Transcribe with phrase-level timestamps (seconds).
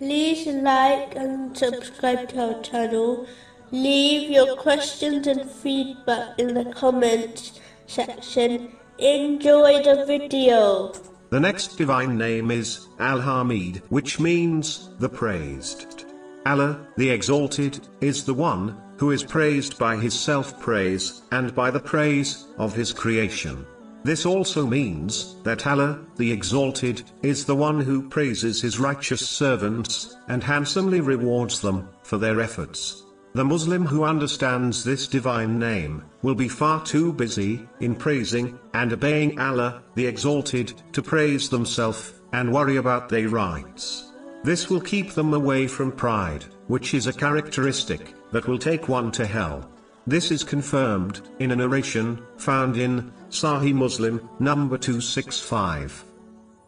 [0.00, 3.26] like and subscribe to our channel.
[3.70, 8.72] Leave your questions and feedback in the comments section.
[8.98, 10.92] Enjoy the video.
[11.30, 16.06] The next divine name is Al-Hamid, which means the praised.
[16.46, 21.80] Allah, the exalted, is the one who is praised by his self-praise and by the
[21.80, 23.66] praise of his creation.
[24.04, 30.16] This also means that Allah, the Exalted, is the one who praises his righteous servants,
[30.28, 33.02] and handsomely rewards them, for their efforts.
[33.32, 38.92] The Muslim who understands this divine name, will be far too busy, in praising, and
[38.92, 44.12] obeying Allah, the Exalted, to praise themselves, and worry about their rights.
[44.44, 49.10] This will keep them away from pride, which is a characteristic, that will take one
[49.12, 49.70] to hell.
[50.06, 56.04] This is confirmed, in a narration, found in, Sahih Muslim, number 265.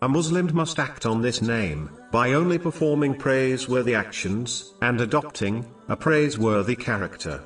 [0.00, 5.96] A Muslim must act on this name, by only performing praiseworthy actions, and adopting, a
[5.96, 7.42] praiseworthy character.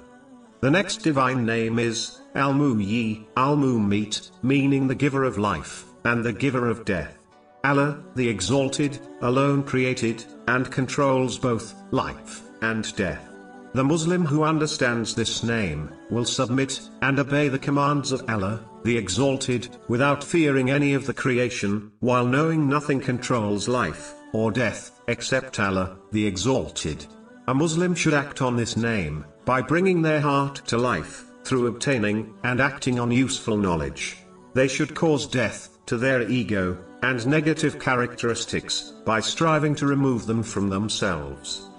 [0.60, 6.68] The next divine name is, Al-Muhyi, Al-Mumit, meaning the giver of life, and the giver
[6.68, 7.18] of death.
[7.64, 13.29] Allah, the Exalted, alone created, and controls both, life, and death.
[13.72, 18.96] The Muslim who understands this name, will submit, and obey the commands of Allah, the
[18.96, 25.60] Exalted, without fearing any of the creation, while knowing nothing controls life, or death, except
[25.60, 27.06] Allah, the Exalted.
[27.46, 32.34] A Muslim should act on this name, by bringing their heart to life, through obtaining,
[32.42, 34.16] and acting on useful knowledge.
[34.52, 40.42] They should cause death, to their ego, and negative characteristics, by striving to remove them
[40.42, 41.69] from themselves.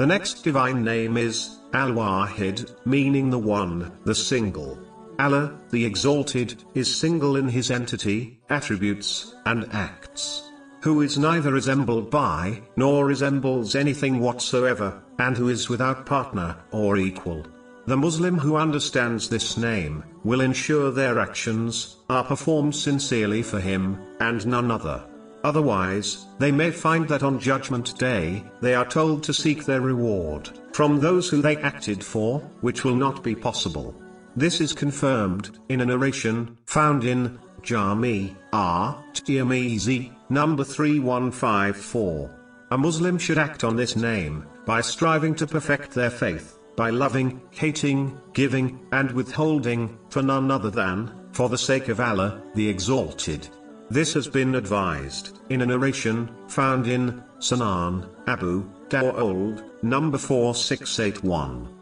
[0.00, 4.78] The next divine name is, Al-Wahid, meaning the one, the single.
[5.18, 10.48] Allah, the Exalted, is single in his entity, attributes, and acts.
[10.80, 16.96] Who is neither resembled by, nor resembles anything whatsoever, and who is without partner, or
[16.96, 17.44] equal.
[17.84, 23.98] The Muslim who understands this name, will ensure their actions, are performed sincerely for him,
[24.18, 25.04] and none other.
[25.42, 30.50] Otherwise, they may find that on Judgment Day, they are told to seek their reward,
[30.72, 33.94] from those who they acted for, which will not be possible.
[34.36, 39.02] This is confirmed, in a narration, found in, Jami, R.
[39.12, 42.30] Tirmizi, number 3154.
[42.70, 47.40] A Muslim should act on this name, by striving to perfect their faith, by loving,
[47.50, 53.48] hating, giving, and withholding, for none other than, for the sake of Allah, the Exalted.
[53.90, 61.79] This has been advised, in a narration, found in, Sunan, Abu, Dawood, number 4681.